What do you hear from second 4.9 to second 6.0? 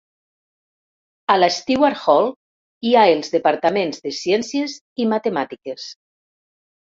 i matemàtiques.